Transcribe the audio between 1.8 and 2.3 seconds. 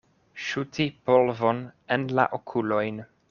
en la